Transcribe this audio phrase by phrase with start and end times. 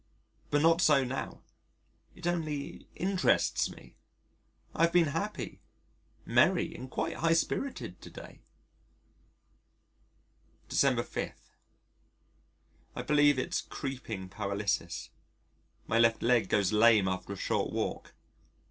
[0.49, 1.43] But not so now.
[2.15, 3.93] It only interests me.
[4.73, 5.61] I have been happy,
[6.25, 8.41] merry, and quite high spirited to day.
[10.67, 11.33] December 5.
[12.95, 15.11] I believe it's creeping paralysis.
[15.85, 18.15] My left leg goes lame after a short walk.